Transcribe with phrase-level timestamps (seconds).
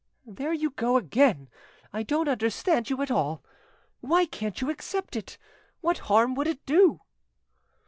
[0.25, 1.47] "There you go again!
[1.93, 3.43] I don't understand you at all!
[3.99, 5.37] Why can't you accept?
[5.81, 7.01] What harm would it do?"